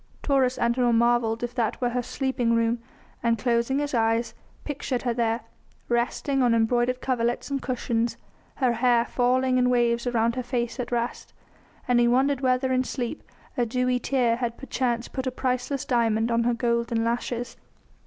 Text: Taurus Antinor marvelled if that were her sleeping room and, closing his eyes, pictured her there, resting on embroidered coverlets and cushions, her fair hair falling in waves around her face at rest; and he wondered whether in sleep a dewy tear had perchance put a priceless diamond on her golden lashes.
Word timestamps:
Taurus 0.23 0.57
Antinor 0.57 0.93
marvelled 0.95 1.43
if 1.43 1.53
that 1.53 1.79
were 1.79 1.89
her 1.91 2.01
sleeping 2.01 2.55
room 2.55 2.79
and, 3.21 3.37
closing 3.37 3.77
his 3.77 3.93
eyes, 3.93 4.33
pictured 4.63 5.03
her 5.03 5.13
there, 5.13 5.41
resting 5.89 6.41
on 6.41 6.55
embroidered 6.55 7.01
coverlets 7.01 7.51
and 7.51 7.61
cushions, 7.61 8.17
her 8.55 8.69
fair 8.71 8.73
hair 8.73 9.05
falling 9.05 9.59
in 9.59 9.69
waves 9.69 10.07
around 10.07 10.33
her 10.35 10.41
face 10.41 10.79
at 10.79 10.91
rest; 10.91 11.33
and 11.87 11.99
he 11.99 12.07
wondered 12.07 12.41
whether 12.41 12.73
in 12.73 12.83
sleep 12.83 13.21
a 13.55 13.63
dewy 13.63 13.99
tear 13.99 14.37
had 14.37 14.57
perchance 14.57 15.07
put 15.07 15.27
a 15.27 15.31
priceless 15.31 15.85
diamond 15.85 16.31
on 16.31 16.45
her 16.45 16.53
golden 16.55 17.03
lashes. 17.03 17.55